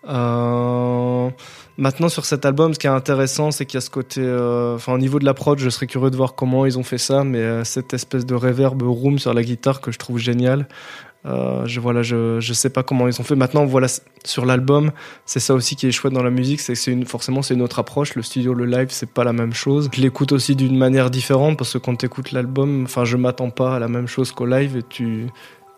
Euh, 0.08 1.30
maintenant 1.78 2.10
sur 2.10 2.26
cet 2.26 2.46
album, 2.46 2.74
ce 2.74 2.80
qui 2.80 2.88
est 2.88 2.90
intéressant, 2.90 3.52
c'est 3.52 3.66
qu'il 3.66 3.78
y 3.78 3.80
a 3.80 3.82
ce 3.82 3.90
côté, 3.90 4.22
euh, 4.22 4.76
enfin 4.76 4.94
au 4.94 4.98
niveau 4.98 5.20
de 5.20 5.26
la 5.26 5.34
prod, 5.34 5.60
je 5.60 5.70
serais 5.70 5.88
curieux 5.88 6.10
de 6.10 6.16
voir 6.16 6.36
comment 6.36 6.66
ils 6.66 6.78
ont 6.78 6.84
fait 6.84 6.98
ça, 6.98 7.24
mais 7.24 7.40
euh, 7.40 7.64
cette 7.64 7.94
espèce 7.94 8.26
de 8.26 8.36
reverb 8.36 8.82
room 8.82 9.20
sur 9.20 9.34
la 9.34 9.44
guitare 9.44 9.82
que 9.82 9.92
je 9.92 10.00
trouve 10.00 10.18
génial. 10.18 10.68
Euh, 11.26 11.66
je 11.66 11.82
voilà, 11.82 12.02
je 12.02 12.40
je 12.40 12.54
sais 12.54 12.70
pas 12.70 12.82
comment 12.82 13.06
ils 13.08 13.20
ont 13.20 13.26
fait. 13.26 13.36
Maintenant, 13.36 13.66
voilà, 13.66 13.88
sur 14.24 14.46
l'album, 14.46 14.92
c'est 15.26 15.42
ça 15.42 15.54
aussi 15.54 15.76
qui 15.76 15.86
est 15.86 15.92
chouette 15.92 16.14
dans 16.14 16.24
la 16.24 16.30
musique, 16.30 16.62
c'est 16.62 16.76
que 16.76 17.06
forcément 17.06 17.42
c'est 17.42 17.56
une 17.56 17.62
autre 17.62 17.80
approche. 17.80 18.16
Le 18.16 18.22
studio, 18.22 18.54
le 18.54 18.66
live, 18.66 18.88
c'est 18.90 19.12
pas 19.12 19.26
la 19.26 19.34
même 19.34 19.54
chose. 19.54 19.90
Je 19.94 20.02
l'écoute 20.02 20.32
aussi 20.32 20.56
d'une 20.56 20.78
manière 20.78 21.10
différente 21.10 21.58
parce 21.58 21.74
que 21.74 21.78
quand 21.78 21.98
tu 21.98 22.06
écoutes 22.06 22.32
l'album, 22.32 22.84
enfin, 22.86 23.04
je 23.04 23.18
m'attends 23.18 23.50
pas 23.50 23.76
à 23.76 23.80
la 23.80 23.90
même 23.90 24.08
chose 24.08 24.32
qu'au 24.32 24.46
live 24.46 24.78
et 24.78 24.84
tu 24.84 25.28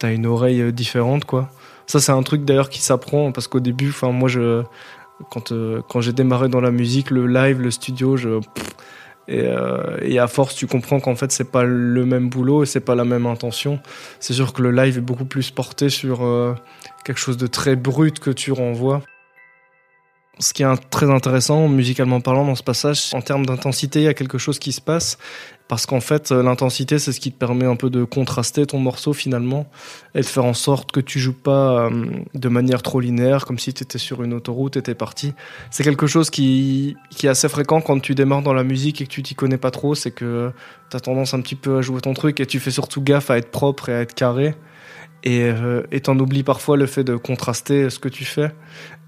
as 0.04 0.12
une 0.12 0.28
oreille 0.28 0.72
différente, 0.74 1.26
quoi. 1.26 1.50
Ça, 1.92 2.00
c'est 2.00 2.14
un 2.14 2.24
truc 2.24 2.46
d'ailleurs 2.46 2.70
qui 2.70 2.80
s'apprend 2.80 3.34
parce 3.34 3.50
qu'au 3.50 3.60
début, 3.60 3.90
enfin, 3.90 4.14
moi, 4.14 4.30
je, 4.30 4.64
quand, 5.30 5.52
euh, 5.52 5.82
quand 5.90 6.00
j'ai 6.00 6.14
démarré 6.14 6.48
dans 6.48 6.62
la 6.62 6.72
musique, 6.72 7.12
le 7.12 7.28
live, 7.28 7.60
le 7.60 7.70
studio, 7.70 8.16
je, 8.16 8.40
et, 9.28 9.42
euh, 9.42 9.98
et, 10.02 10.18
à 10.18 10.28
force, 10.28 10.56
tu 10.56 10.68
comprends 10.68 11.02
qu'en 11.02 11.16
fait, 11.16 11.34
c'est 11.34 11.52
pas 11.52 11.66
le 11.66 12.06
même 12.06 12.30
boulot 12.30 12.64
et 12.64 12.66
c'est 12.66 12.80
pas 12.80 12.96
la 12.96 13.04
même 13.04 13.26
intention. 13.26 13.82
C'est 14.22 14.32
sûr 14.32 14.54
que 14.54 14.62
le 14.62 14.72
live 14.72 15.00
est 15.00 15.02
beaucoup 15.02 15.26
plus 15.26 15.52
porté 15.52 15.90
sur 15.90 16.24
euh, 16.24 16.56
quelque 17.04 17.20
chose 17.20 17.36
de 17.36 17.48
très 17.48 17.76
brut 17.76 18.22
que 18.22 18.32
tu 18.32 18.54
renvoies. 18.54 19.02
Ce 20.42 20.54
qui 20.54 20.64
est 20.64 20.90
très 20.90 21.10
intéressant, 21.10 21.68
musicalement 21.68 22.20
parlant, 22.20 22.46
dans 22.46 22.56
ce 22.56 22.64
passage, 22.64 23.14
en 23.14 23.22
termes 23.22 23.46
d'intensité, 23.46 24.00
il 24.00 24.06
y 24.06 24.08
a 24.08 24.16
quelque 24.16 24.40
chose 24.40 24.58
qui 24.58 24.72
se 24.72 24.82
passe 24.82 25.20
parce 25.68 25.86
qu'en 25.86 26.02
fait 26.02 26.34
euh, 26.34 26.44
l'intensité 26.44 27.00
c'est 27.00 27.14
ce 27.14 27.22
qui 27.22 27.32
te 27.32 27.38
permet 27.38 27.64
un 27.64 27.78
peu 27.78 27.90
de 27.90 28.04
contraster 28.04 28.66
ton 28.66 28.78
morceau 28.78 29.14
finalement 29.14 29.68
et 30.14 30.20
de 30.20 30.26
faire 30.26 30.44
en 30.44 30.54
sorte 30.54 30.92
que 30.92 31.00
tu 31.00 31.18
joues 31.18 31.32
pas 31.32 31.86
euh, 31.86 32.08
de 32.34 32.50
manière 32.50 32.82
trop 32.82 33.00
linéaire 33.00 33.46
comme 33.46 33.58
si 33.58 33.74
tu 33.74 33.84
étais 33.84 33.98
sur 33.98 34.22
une 34.22 34.34
autoroute 34.34 34.76
et 34.76 34.82
t'es 34.82 34.96
parti. 34.96 35.34
C'est 35.70 35.86
quelque 35.86 36.08
chose 36.08 36.30
qui, 36.30 36.98
est 37.24 37.28
assez 37.30 37.48
fréquent 37.48 37.80
quand 37.80 38.02
tu 38.02 38.16
démarres 38.16 38.42
dans 38.42 38.54
la 38.54 38.66
musique 38.66 39.00
et 39.00 39.06
que 39.06 39.10
tu 39.10 39.24
t'y 39.24 39.34
connais 39.34 39.58
pas 39.58 39.72
trop, 39.72 39.96
c'est 39.96 40.12
que 40.12 40.52
tu 40.90 40.98
as 40.98 41.00
tendance 41.00 41.34
un 41.34 41.40
petit 41.40 41.56
peu 41.56 41.78
à 41.78 41.82
jouer 41.82 42.02
ton 42.02 42.14
truc 42.14 42.42
et 42.42 42.46
tu 42.46 42.60
fais 42.60 42.72
surtout 42.72 43.02
gaffe 43.02 43.30
à 43.30 43.38
être 43.38 43.50
propre 43.50 43.88
et 43.88 43.94
à 43.94 44.02
être 44.02 44.14
carré 44.14 44.56
et 45.24 45.44
euh, 45.44 45.84
t'en 46.04 46.18
oublies 46.20 46.44
parfois 46.44 46.78
le 46.78 46.86
fait 46.86 47.04
de 47.04 47.16
contraster 47.16 47.90
ce 47.90 48.00
que 48.00 48.10
tu 48.10 48.26
fais. 48.26 48.52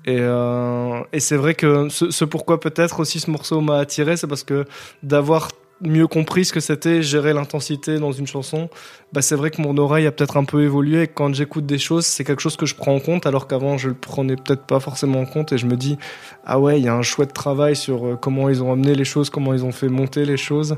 Et, 0.05 0.17
euh, 0.19 1.00
et 1.13 1.19
c'est 1.19 1.38
vrai 1.38 1.53
que 1.53 1.88
ce, 1.89 2.12
ce 2.12 2.25
pourquoi 2.25 2.60
peut-être 2.60 3.00
aussi 3.00 3.19
ce 3.19 3.31
morceau 3.31 3.62
m'a 3.62 3.77
attiré, 3.77 4.17
c'est 4.17 4.27
parce 4.27 4.43
que 4.43 4.65
d'avoir 5.01 5.50
mieux 5.81 6.07
compris 6.07 6.45
ce 6.45 6.53
que 6.53 6.60
c'était 6.60 7.01
gérer 7.01 7.33
l'intensité 7.33 8.00
dans 8.00 8.12
une 8.12 8.27
chanson, 8.27 8.69
bah 9.12 9.22
c'est 9.22 9.36
vrai 9.36 9.51
que 9.51 9.62
mon 9.62 9.77
oreille 9.77 10.07
a 10.07 10.12
peut-être 10.12 10.38
un 10.38 10.45
peu 10.45 10.63
évolué 10.63 11.03
et 11.03 11.07
quand 11.07 11.33
j'écoute 11.33 11.65
des 11.65 11.77
choses, 11.77 12.05
c'est 12.05 12.24
quelque 12.24 12.41
chose 12.41 12.55
que 12.55 12.65
je 12.65 12.75
prends 12.75 12.95
en 12.95 13.00
compte 13.00 13.25
alors 13.25 13.48
qu'avant 13.48 13.77
je 13.77 13.89
le 13.89 13.93
prenais 13.93 14.36
peut-être 14.36 14.63
pas 14.63 14.79
forcément 14.79 15.22
en 15.22 15.25
compte 15.25 15.51
et 15.51 15.57
je 15.57 15.65
me 15.65 15.75
dis 15.75 15.98
ah 16.45 16.60
ouais, 16.60 16.79
il 16.79 16.86
y 16.86 16.88
a 16.88 16.95
un 16.95 17.01
chouette 17.01 17.33
travail 17.33 17.75
sur 17.75 18.05
euh, 18.05 18.15
comment 18.15 18.50
ils 18.50 18.63
ont 18.63 18.72
amené 18.72 18.95
les 18.95 19.05
choses, 19.05 19.29
comment 19.29 19.53
ils 19.53 19.65
ont 19.65 19.72
fait 19.72 19.89
monter 19.89 20.25
les 20.25 20.38
choses. 20.38 20.77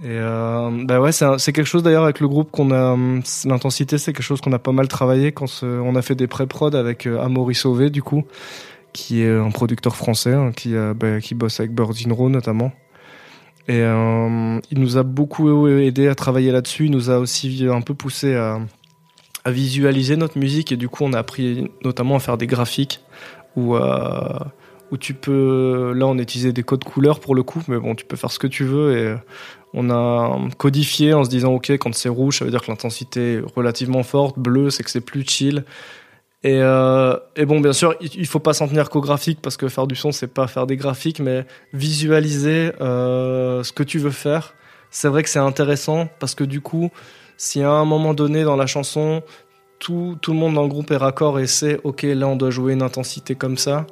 Et 0.00 0.06
euh, 0.06 0.70
bah 0.84 1.00
ouais, 1.00 1.10
c'est 1.12 1.52
quelque 1.52 1.64
chose 1.64 1.82
d'ailleurs 1.82 2.04
avec 2.04 2.20
le 2.20 2.28
groupe 2.28 2.50
qu'on 2.50 2.70
a. 2.70 2.96
L'intensité, 3.44 3.98
c'est 3.98 4.12
quelque 4.12 4.22
chose 4.22 4.40
qu'on 4.40 4.52
a 4.52 4.58
pas 4.58 4.72
mal 4.72 4.86
travaillé 4.88 5.32
quand 5.32 5.46
on 5.62 5.96
a 5.96 6.02
fait 6.02 6.14
des 6.14 6.26
pré-prod 6.26 6.74
avec 6.74 7.06
euh, 7.06 7.20
Amaury 7.20 7.54
Sauvé, 7.54 7.90
du 7.90 8.02
coup, 8.02 8.24
qui 8.92 9.22
est 9.22 9.30
un 9.30 9.50
producteur 9.50 9.96
français, 9.96 10.34
hein, 10.34 10.52
qui, 10.54 10.74
bah, 10.96 11.20
qui 11.20 11.34
bosse 11.34 11.60
avec 11.60 11.72
Row 11.78 12.28
notamment. 12.28 12.72
Et 13.68 13.82
euh, 13.82 14.58
il 14.70 14.80
nous 14.80 14.96
a 14.96 15.02
beaucoup 15.02 15.68
aidé 15.68 16.08
à 16.08 16.14
travailler 16.14 16.50
là-dessus. 16.52 16.86
Il 16.86 16.92
nous 16.92 17.10
a 17.10 17.18
aussi 17.18 17.66
un 17.70 17.82
peu 17.82 17.94
poussé 17.94 18.34
à, 18.34 18.60
visualiser 19.46 20.16
notre 20.16 20.38
musique. 20.38 20.72
Et 20.72 20.76
du 20.76 20.88
coup, 20.88 21.04
on 21.04 21.12
a 21.12 21.18
appris 21.18 21.70
notamment 21.84 22.16
à 22.16 22.18
faire 22.18 22.38
des 22.38 22.46
graphiques 22.46 23.00
euh, 23.58 24.38
où 24.90 24.96
tu 24.96 25.14
peux. 25.14 25.92
Là, 25.94 26.06
on 26.06 26.18
utilisait 26.18 26.52
des 26.52 26.62
codes 26.62 26.84
couleurs 26.84 27.20
pour 27.20 27.34
le 27.34 27.42
coup, 27.42 27.62
mais 27.68 27.78
bon, 27.78 27.94
tu 27.94 28.04
peux 28.04 28.16
faire 28.16 28.32
ce 28.32 28.38
que 28.38 28.46
tu 28.46 28.64
veux. 28.64 28.96
Et 28.96 29.14
on 29.74 29.90
a 29.90 30.38
codifié 30.56 31.14
en 31.14 31.24
se 31.24 31.30
disant, 31.30 31.52
OK, 31.52 31.70
quand 31.72 31.94
c'est 31.94 32.08
rouge, 32.08 32.38
ça 32.38 32.44
veut 32.44 32.50
dire 32.50 32.62
que 32.62 32.70
l'intensité 32.70 33.34
est 33.34 33.42
relativement 33.56 34.02
forte. 34.02 34.38
Bleu, 34.38 34.70
c'est 34.70 34.82
que 34.82 34.90
c'est 34.90 35.00
plus 35.00 35.24
chill. 35.28 35.64
Et, 36.44 36.60
euh, 36.60 37.16
et, 37.36 37.46
bon, 37.46 37.60
bien 37.60 37.72
sûr, 37.72 37.96
il 38.00 38.26
faut 38.26 38.38
pas 38.38 38.54
s'en 38.54 38.68
tenir 38.68 38.90
qu'au 38.90 39.00
graphique 39.00 39.40
parce 39.42 39.56
que 39.56 39.68
faire 39.68 39.86
du 39.86 39.96
son, 39.96 40.12
c'est 40.12 40.32
pas 40.32 40.46
faire 40.46 40.66
des 40.66 40.76
graphiques, 40.76 41.20
mais 41.20 41.46
visualiser 41.72 42.72
euh, 42.80 43.62
ce 43.64 43.72
que 43.72 43.82
tu 43.82 43.98
veux 43.98 44.10
faire. 44.10 44.54
C'est 44.90 45.08
vrai 45.08 45.22
que 45.22 45.28
c'est 45.28 45.40
intéressant 45.40 46.08
parce 46.20 46.34
que 46.34 46.44
du 46.44 46.60
coup, 46.60 46.90
si 47.36 47.62
à 47.62 47.70
un 47.70 47.84
moment 47.84 48.14
donné 48.14 48.44
dans 48.44 48.56
la 48.56 48.66
chanson, 48.66 49.22
tout, 49.78 50.16
tout 50.20 50.32
le 50.32 50.38
monde 50.38 50.54
dans 50.54 50.62
le 50.62 50.68
groupe 50.68 50.90
est 50.90 50.96
raccord 50.96 51.38
et 51.40 51.46
sait, 51.46 51.80
ok, 51.84 52.02
là 52.02 52.28
on 52.28 52.36
doit 52.36 52.50
jouer 52.50 52.72
une 52.72 52.82
intensité 52.82 53.34
comme 53.34 53.56
ça, 53.56 53.86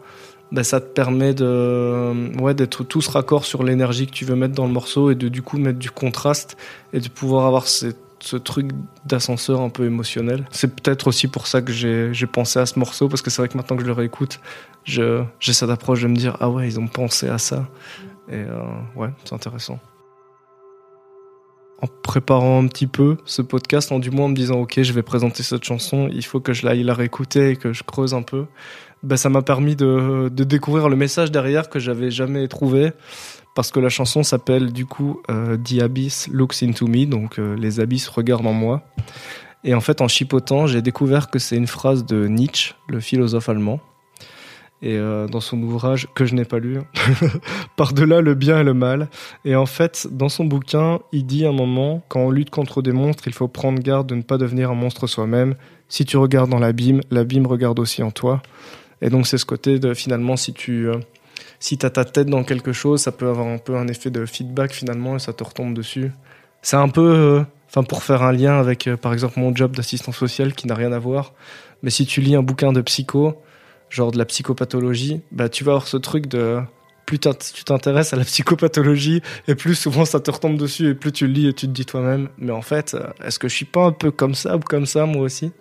ben, 0.52 0.62
ça 0.62 0.80
te 0.80 0.86
permet 0.86 1.34
de, 1.34 2.40
ouais, 2.40 2.54
d'être 2.54 2.84
tous 2.84 3.08
raccord 3.08 3.44
sur 3.44 3.62
l'énergie 3.62 4.06
que 4.06 4.12
tu 4.12 4.24
veux 4.24 4.36
mettre 4.36 4.54
dans 4.54 4.66
le 4.66 4.72
morceau 4.72 5.10
et 5.10 5.14
de 5.14 5.28
du 5.28 5.42
coup 5.42 5.58
mettre 5.58 5.78
du 5.78 5.90
contraste 5.90 6.56
et 6.92 7.00
de 7.00 7.08
pouvoir 7.08 7.46
avoir 7.46 7.66
ce 7.66 8.36
truc 8.36 8.70
d'ascenseur 9.04 9.60
un 9.60 9.70
peu 9.70 9.84
émotionnel. 9.84 10.46
C'est 10.52 10.80
peut-être 10.80 11.08
aussi 11.08 11.28
pour 11.28 11.46
ça 11.46 11.62
que 11.62 11.72
j'ai 11.72 12.26
pensé 12.26 12.58
à 12.58 12.66
ce 12.66 12.78
morceau, 12.78 13.08
parce 13.08 13.22
que 13.22 13.30
c'est 13.30 13.42
vrai 13.42 13.48
que 13.48 13.56
maintenant 13.56 13.76
que 13.76 13.82
je 13.82 13.88
le 13.88 13.92
réécoute, 13.92 14.40
j'ai 14.84 15.24
cette 15.40 15.70
approche 15.70 16.02
de 16.02 16.08
me 16.08 16.16
dire 16.16 16.36
Ah 16.40 16.48
ouais, 16.48 16.66
ils 16.66 16.78
ont 16.78 16.86
pensé 16.86 17.28
à 17.28 17.38
ça. 17.38 17.66
Et 18.28 18.36
euh, 18.36 18.62
ouais, 18.96 19.10
c'est 19.24 19.34
intéressant. 19.34 19.78
En 21.82 21.86
préparant 22.02 22.62
un 22.62 22.66
petit 22.68 22.86
peu 22.86 23.18
ce 23.26 23.42
podcast, 23.42 23.92
en 23.92 23.98
du 23.98 24.10
moins 24.10 24.26
en 24.26 24.28
me 24.28 24.34
disant 24.34 24.60
Ok, 24.60 24.80
je 24.80 24.92
vais 24.92 25.02
présenter 25.02 25.42
cette 25.42 25.64
chanson, 25.64 26.08
il 26.10 26.24
faut 26.24 26.40
que 26.40 26.52
je 26.52 26.64
l'aille 26.64 26.82
la 26.82 26.94
réécouter 26.94 27.50
et 27.50 27.56
que 27.56 27.72
je 27.72 27.82
creuse 27.82 28.14
un 28.14 28.22
peu. 28.22 28.46
Ben, 29.06 29.16
ça 29.16 29.28
m'a 29.28 29.42
permis 29.42 29.76
de, 29.76 30.28
de 30.34 30.42
découvrir 30.42 30.88
le 30.88 30.96
message 30.96 31.30
derrière 31.30 31.68
que 31.68 31.78
j'avais 31.78 32.10
jamais 32.10 32.48
trouvé 32.48 32.90
parce 33.54 33.70
que 33.70 33.78
la 33.78 33.88
chanson 33.88 34.24
s'appelle 34.24 34.72
du 34.72 34.84
coup 34.84 35.22
euh, 35.30 35.56
The 35.56 35.80
Abyss 35.80 36.26
Looks 36.32 36.64
Into 36.64 36.88
Me, 36.88 37.06
donc 37.06 37.38
euh, 37.38 37.54
les 37.54 37.78
abysses 37.78 38.08
regardent 38.08 38.48
en 38.48 38.52
moi. 38.52 38.82
Et 39.62 39.74
en 39.74 39.80
fait, 39.80 40.00
en 40.00 40.08
chipotant, 40.08 40.66
j'ai 40.66 40.82
découvert 40.82 41.30
que 41.30 41.38
c'est 41.38 41.56
une 41.56 41.68
phrase 41.68 42.04
de 42.04 42.26
Nietzsche, 42.26 42.74
le 42.88 42.98
philosophe 42.98 43.48
allemand. 43.48 43.78
Et 44.82 44.96
euh, 44.98 45.28
dans 45.28 45.40
son 45.40 45.62
ouvrage, 45.62 46.08
que 46.16 46.24
je 46.24 46.34
n'ai 46.34 46.44
pas 46.44 46.58
lu, 46.58 46.80
Par-delà 47.76 48.20
le 48.20 48.34
bien 48.34 48.58
et 48.58 48.64
le 48.64 48.74
mal. 48.74 49.08
Et 49.44 49.54
en 49.54 49.66
fait, 49.66 50.08
dans 50.10 50.28
son 50.28 50.46
bouquin, 50.46 50.98
il 51.12 51.26
dit 51.26 51.46
à 51.46 51.50
un 51.50 51.52
moment, 51.52 52.02
quand 52.08 52.22
on 52.22 52.30
lutte 52.30 52.50
contre 52.50 52.82
des 52.82 52.92
monstres, 52.92 53.28
il 53.28 53.34
faut 53.34 53.46
prendre 53.46 53.80
garde 53.80 54.08
de 54.08 54.16
ne 54.16 54.22
pas 54.22 54.36
devenir 54.36 54.72
un 54.72 54.74
monstre 54.74 55.06
soi-même. 55.06 55.54
Si 55.88 56.04
tu 56.04 56.16
regardes 56.16 56.50
dans 56.50 56.58
l'abîme, 56.58 57.02
l'abîme 57.12 57.46
regarde 57.46 57.78
aussi 57.78 58.02
en 58.02 58.10
toi. 58.10 58.42
Et 59.02 59.10
donc 59.10 59.26
c'est 59.26 59.38
ce 59.38 59.46
côté 59.46 59.78
de 59.78 59.94
finalement, 59.94 60.36
si 60.36 60.52
tu 60.52 60.88
si 61.58 61.78
tu 61.78 61.86
as 61.86 61.90
ta 61.90 62.04
tête 62.04 62.28
dans 62.28 62.44
quelque 62.44 62.72
chose, 62.72 63.00
ça 63.00 63.12
peut 63.12 63.28
avoir 63.28 63.46
un 63.46 63.58
peu 63.58 63.76
un 63.76 63.88
effet 63.88 64.10
de 64.10 64.26
feedback 64.26 64.72
finalement 64.72 65.16
et 65.16 65.18
ça 65.18 65.32
te 65.32 65.42
retombe 65.44 65.74
dessus. 65.74 66.12
C'est 66.62 66.76
un 66.76 66.88
peu, 66.88 67.14
euh, 67.14 67.42
enfin 67.68 67.82
pour 67.82 68.02
faire 68.02 68.22
un 68.22 68.32
lien 68.32 68.58
avec 68.58 68.86
euh, 68.86 68.96
par 68.96 69.12
exemple 69.12 69.38
mon 69.38 69.54
job 69.54 69.74
d'assistant 69.76 70.12
social 70.12 70.54
qui 70.54 70.66
n'a 70.66 70.74
rien 70.74 70.92
à 70.92 70.98
voir, 70.98 71.32
mais 71.82 71.90
si 71.90 72.06
tu 72.06 72.20
lis 72.20 72.34
un 72.34 72.42
bouquin 72.42 72.72
de 72.72 72.80
psycho, 72.80 73.40
genre 73.90 74.10
de 74.10 74.18
la 74.18 74.24
psychopathologie, 74.24 75.22
bah 75.30 75.48
tu 75.48 75.64
vas 75.64 75.72
avoir 75.72 75.86
ce 75.86 75.96
truc 75.96 76.26
de 76.26 76.60
plus 77.06 77.20
tu 77.20 77.62
t'intéresses 77.64 78.12
à 78.12 78.16
la 78.16 78.24
psychopathologie 78.24 79.22
et 79.46 79.54
plus 79.54 79.76
souvent 79.76 80.04
ça 80.04 80.18
te 80.18 80.28
retombe 80.28 80.58
dessus 80.58 80.90
et 80.90 80.94
plus 80.94 81.12
tu 81.12 81.28
le 81.28 81.32
lis 81.32 81.46
et 81.46 81.52
tu 81.52 81.66
te 81.66 81.72
dis 81.72 81.86
toi-même, 81.86 82.28
mais 82.38 82.50
en 82.50 82.62
fait, 82.62 82.94
euh, 82.94 83.06
est-ce 83.24 83.38
que 83.38 83.48
je 83.48 83.54
suis 83.54 83.64
pas 83.64 83.84
un 83.84 83.92
peu 83.92 84.10
comme 84.10 84.34
ça 84.34 84.56
ou 84.56 84.60
comme 84.60 84.86
ça 84.86 85.06
moi 85.06 85.22
aussi? 85.22 85.52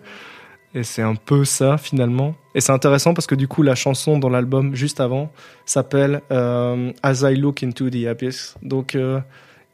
Et 0.74 0.82
c'est 0.82 1.02
un 1.02 1.14
peu 1.14 1.44
ça 1.44 1.78
finalement. 1.78 2.34
Et 2.54 2.60
c'est 2.60 2.72
intéressant 2.72 3.14
parce 3.14 3.26
que 3.26 3.34
du 3.34 3.48
coup 3.48 3.62
la 3.62 3.74
chanson 3.74 4.18
dans 4.18 4.28
l'album 4.28 4.74
juste 4.74 5.00
avant 5.00 5.30
s'appelle 5.64 6.22
euh, 6.30 6.92
As 7.02 7.22
I 7.22 7.34
Look 7.34 7.62
Into 7.62 7.88
the 7.88 8.06
Abyss. 8.06 8.56
Donc 8.62 8.94
euh, 8.94 9.20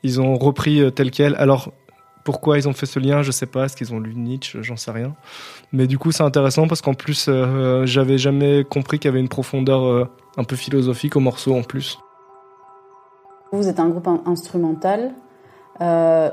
ils 0.05 0.21
ont 0.21 0.37
repris 0.37 0.81
euh, 0.81 0.91
tel 0.91 1.11
quel. 1.11 1.35
Alors 1.37 1.73
pourquoi 2.25 2.57
ils 2.57 2.69
ont 2.69 2.73
fait 2.73 2.87
ce 2.87 3.01
lien, 3.01 3.23
je 3.23 3.33
sais 3.33 3.47
pas. 3.47 3.65
Est-ce 3.65 3.77
qu'ils 3.77 3.93
ont 3.93 3.99
lu 3.99 4.15
Nietzsche, 4.15 4.63
j'en 4.63 4.77
sais 4.77 4.93
rien. 4.93 5.15
Mais 5.73 5.89
du 5.89 5.99
coup 5.99 6.13
c'est 6.13 6.23
intéressant 6.23 6.69
parce 6.69 6.81
qu'en 6.81 6.95
plus 6.95 7.29
j'avais 7.85 8.19
jamais 8.19 8.63
compris 8.63 9.01
qu'il 9.01 9.09
y 9.09 9.13
avait 9.13 9.21
une 9.21 9.29
profondeur 9.29 10.09
un 10.37 10.45
peu 10.45 10.55
philosophique 10.55 11.17
au 11.17 11.21
morceau 11.21 11.57
en 11.57 11.63
plus. 11.63 11.99
Vous 13.51 13.69
êtes 13.69 13.81
un 13.81 13.89
groupe 13.89 14.09
instrumental. 14.25 15.13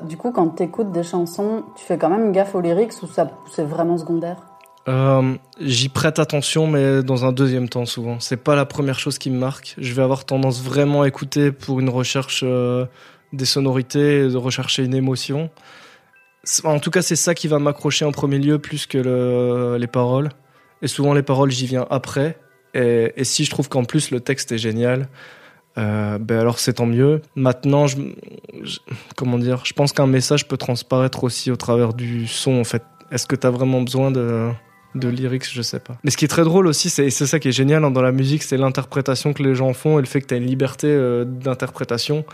du 0.07 0.15
coup, 0.17 0.31
quand 0.31 0.57
tu 0.57 0.63
écoutes 0.63 0.91
des 0.91 1.03
chansons, 1.03 1.63
tu 1.75 1.83
fais 1.83 1.97
quand 1.97 2.09
même 2.09 2.31
gaffe 2.31 2.53
aux 2.53 2.61
lyrics 2.61 2.93
ou 3.01 3.07
c'est 3.47 3.63
vraiment 3.63 3.97
secondaire? 3.97 4.48
Euh, 4.89 5.35
j'y 5.61 5.89
prête 5.89 6.19
attention, 6.19 6.67
mais 6.67 7.03
dans 7.03 7.25
un 7.25 7.31
deuxième 7.31 7.69
temps 7.69 7.85
souvent. 7.85 8.19
C'est 8.19 8.43
pas 8.43 8.55
la 8.55 8.65
première 8.65 8.99
chose 8.99 9.17
qui 9.17 9.29
me 9.29 9.37
marque. 9.37 9.75
Je 9.77 9.93
vais 9.93 10.01
avoir 10.01 10.25
tendance 10.25 10.61
vraiment 10.61 11.03
à 11.03 11.07
écouter 11.07 11.51
pour 11.51 11.79
une 11.79 11.89
recherche 11.89 12.41
euh, 12.43 12.85
des 13.31 13.45
sonorités, 13.45 14.27
de 14.27 14.37
rechercher 14.37 14.83
une 14.83 14.95
émotion. 14.95 15.49
En 16.63 16.79
tout 16.79 16.89
cas, 16.89 17.01
c'est 17.01 17.15
ça 17.15 17.35
qui 17.35 17.47
va 17.47 17.59
m'accrocher 17.59 18.05
en 18.05 18.11
premier 18.11 18.39
lieu 18.39 18.59
plus 18.59 18.87
que 18.87 19.77
les 19.77 19.87
paroles. 19.87 20.29
Et 20.81 20.87
souvent, 20.87 21.13
les 21.13 21.21
paroles, 21.21 21.51
j'y 21.51 21.67
viens 21.67 21.85
après. 21.89 22.37
Et, 22.73 23.23
si 23.23 23.45
je 23.45 23.49
trouve 23.49 23.69
qu'en 23.69 23.83
plus 23.83 24.11
le 24.11 24.19
texte 24.19 24.51
est 24.51 24.57
génial, 24.57 25.09
euh, 25.77 26.17
ben 26.17 26.39
alors 26.39 26.59
c'est 26.59 26.73
tant 26.73 26.85
mieux. 26.85 27.21
Maintenant, 27.35 27.85
comment 29.15 29.37
dire, 29.37 29.65
je 29.65 29.73
pense 29.73 29.93
qu'un 29.93 30.07
message 30.07 30.47
peut 30.47 30.57
transparaître 30.57 31.23
aussi 31.23 31.51
au 31.51 31.55
travers 31.55 31.93
du 31.93 32.27
son. 32.27 32.59
En 32.59 32.63
fait, 32.63 32.83
est-ce 33.11 33.25
que 33.25 33.35
tu 33.35 33.47
as 33.47 33.49
vraiment 33.49 33.81
besoin 33.81 34.11
de 34.11 34.49
de 34.95 35.07
lyrics, 35.07 35.47
je 35.51 35.61
sais 35.61 35.79
pas. 35.79 35.97
Mais 36.03 36.11
ce 36.11 36.17
qui 36.17 36.25
est 36.25 36.29
très 36.29 36.43
drôle 36.43 36.67
aussi, 36.67 36.89
c'est 36.89 37.09
ça 37.09 37.39
qui 37.39 37.49
est 37.49 37.53
génial 37.53 37.83
hein, 37.83 37.91
dans 37.91 38.01
la 38.01 38.11
musique, 38.11 38.43
c'est 38.43 38.57
l'interprétation 38.57 39.33
que 39.33 39.43
les 39.43 39.55
gens 39.55 39.73
font 39.73 39.99
et 39.99 40.01
le 40.01 40.07
fait 40.07 40.21
que 40.21 40.27
tu 40.27 40.33
as 40.33 40.37
une 40.37 40.45
liberté 40.45 40.87
euh, 40.87 41.25
d'interprétation. 41.25 42.25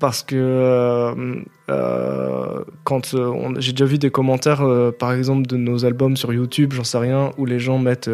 Parce 0.00 0.24
que 0.24 0.34
euh, 0.36 1.36
euh, 1.70 2.64
quand 2.82 3.14
j'ai 3.58 3.72
déjà 3.72 3.84
vu 3.84 3.96
des 3.96 4.10
commentaires, 4.10 4.62
par 4.98 5.12
exemple, 5.12 5.46
de 5.46 5.56
nos 5.56 5.84
albums 5.84 6.16
sur 6.16 6.32
YouTube, 6.32 6.72
j'en 6.74 6.84
sais 6.84 6.98
rien, 6.98 7.30
où 7.38 7.46
les 7.46 7.60
gens 7.60 7.78
mettent 7.78 8.10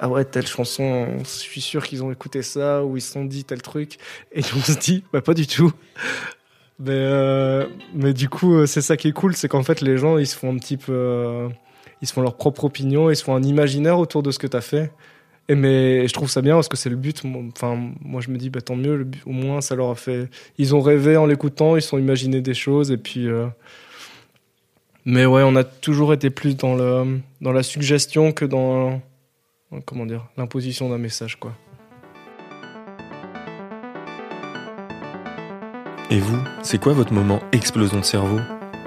Ah 0.00 0.08
ouais, 0.08 0.24
telle 0.24 0.48
chanson, 0.48 1.06
je 1.20 1.28
suis 1.28 1.60
sûr 1.60 1.86
qu'ils 1.86 2.02
ont 2.02 2.10
écouté 2.10 2.42
ça, 2.42 2.84
ou 2.84 2.96
ils 2.96 3.00
se 3.00 3.12
sont 3.12 3.24
dit 3.24 3.44
tel 3.44 3.62
truc. 3.62 3.96
Et 4.32 4.42
on 4.56 4.60
se 4.60 4.76
dit 4.76 5.04
Bah, 5.12 5.22
pas 5.22 5.34
du 5.34 5.46
tout. 5.46 5.72
Mais, 6.80 7.66
mais 7.94 8.12
du 8.12 8.28
coup, 8.28 8.66
c'est 8.66 8.82
ça 8.82 8.96
qui 8.96 9.08
est 9.08 9.12
cool, 9.12 9.34
c'est 9.36 9.48
qu'en 9.48 9.62
fait, 9.62 9.80
les 9.82 9.98
gens, 9.98 10.18
ils 10.18 10.26
se 10.26 10.36
font 10.36 10.52
un 10.52 10.58
petit 10.58 10.76
peu 10.76 11.48
ils 12.02 12.08
font 12.08 12.22
leur 12.22 12.36
propre 12.36 12.64
opinion, 12.64 13.10
ils 13.10 13.16
font 13.16 13.34
un 13.34 13.42
imaginaire 13.42 13.98
autour 13.98 14.22
de 14.22 14.30
ce 14.30 14.38
que 14.38 14.46
tu 14.46 14.56
as 14.56 14.60
fait. 14.60 14.92
Et 15.48 15.54
mais 15.54 16.06
je 16.06 16.12
trouve 16.12 16.30
ça 16.30 16.42
bien 16.42 16.54
parce 16.54 16.68
que 16.68 16.76
c'est 16.76 16.90
le 16.90 16.96
but. 16.96 17.22
Enfin, 17.54 17.76
moi 18.00 18.20
je 18.20 18.30
me 18.30 18.38
dis, 18.38 18.50
bah, 18.50 18.60
tant 18.60 18.76
mieux, 18.76 19.06
au 19.26 19.32
moins 19.32 19.60
ça 19.60 19.74
leur 19.74 19.90
a 19.90 19.94
fait. 19.96 20.28
Ils 20.58 20.74
ont 20.74 20.80
rêvé 20.80 21.16
en 21.16 21.26
l'écoutant, 21.26 21.76
ils 21.76 21.82
se 21.82 21.88
sont 21.88 21.98
imaginés 21.98 22.40
des 22.40 22.54
choses 22.54 22.90
et 22.90 22.96
puis. 22.96 23.28
Euh, 23.28 23.46
mais 25.04 25.26
ouais, 25.26 25.42
on 25.44 25.56
a 25.56 25.64
toujours 25.64 26.12
été 26.12 26.30
plus 26.30 26.56
dans, 26.56 26.74
le, 26.74 27.20
dans 27.40 27.52
la 27.52 27.62
suggestion 27.62 28.32
que 28.32 28.44
dans. 28.44 29.00
Comment 29.86 30.06
dire 30.06 30.26
L'imposition 30.36 30.88
d'un 30.88 30.98
message, 30.98 31.36
quoi. 31.36 31.52
Et 36.10 36.18
vous, 36.18 36.42
c'est 36.62 36.80
quoi 36.80 36.92
votre 36.92 37.12
moment 37.12 37.40
explosion 37.52 37.98
de 37.98 38.04
cerveau? 38.04 38.40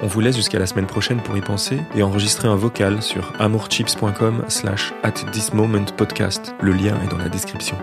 On 0.04 0.08
vous 0.08 0.20
laisse 0.20 0.36
jusqu'à 0.36 0.60
la 0.60 0.68
semaine 0.68 0.86
prochaine 0.86 1.22
pour 1.22 1.38
y 1.38 1.42
penser 1.42 1.80
et 1.96 2.04
enregistrer 2.04 2.50
un 2.50 2.58
vocal 2.58 3.02
sur 3.02 3.32
amourchips.com 3.40 4.44
slash 4.50 4.94
at 5.02 5.14
this 5.32 5.54
moment 5.54 5.86
podcast. 5.96 6.54
Le 6.62 6.74
lien 6.74 7.02
est 7.02 7.08
dans 7.08 7.18
la 7.18 7.30
description. 7.30 7.78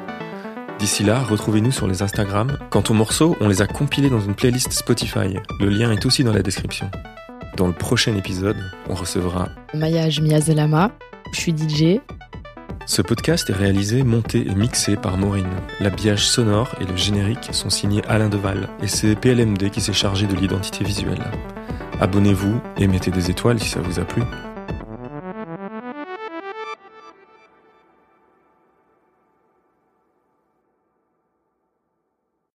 D'ici 0.79 1.03
là, 1.03 1.21
retrouvez-nous 1.21 1.73
sur 1.73 1.87
les 1.87 2.03
Instagram. 2.03 2.59
Quant 2.69 2.83
aux 2.91 2.93
morceaux, 2.93 3.39
on 3.41 3.49
les 3.49 3.62
a 3.62 3.67
compilés 3.67 4.11
dans 4.11 4.21
une 4.21 4.35
playlist 4.35 4.71
Spotify. 4.73 5.39
Le 5.61 5.71
lien 5.71 5.91
est 5.93 6.05
aussi 6.05 6.23
dans 6.23 6.35
la 6.35 6.43
description. 6.43 6.91
Dans 7.57 7.67
le 7.67 7.73
prochain 7.73 8.15
épisode, 8.15 8.59
on 8.91 8.95
recevra 8.95 9.49
Maya 9.73 10.11
Jmiazelama. 10.11 10.91
Je 11.33 11.41
suis 11.41 11.53
DJ. 11.57 12.00
Ce 12.85 13.00
podcast 13.00 13.49
est 13.49 13.55
réalisé, 13.55 14.03
monté 14.03 14.47
et 14.47 14.55
mixé 14.55 14.97
par 14.97 15.17
Maureen. 15.17 15.49
L'habillage 15.81 16.27
sonore 16.27 16.75
et 16.83 16.85
le 16.85 16.97
générique 16.97 17.49
sont 17.53 17.71
signés 17.71 18.03
Alain 18.09 18.29
Deval 18.29 18.69
et 18.83 18.89
c'est 18.89 19.15
PLMD 19.15 19.71
qui 19.71 19.81
s'est 19.81 19.95
chargé 19.95 20.27
de 20.27 20.35
l'identité 20.35 20.85
visuelle. 20.85 21.23
Abonnez-vous 22.00 22.61
et 22.78 22.87
mettez 22.87 23.11
des 23.11 23.30
étoiles 23.30 23.61
si 23.61 23.69
ça 23.69 23.80
vous 23.80 24.00
a 24.00 24.04
plu. 24.04 24.23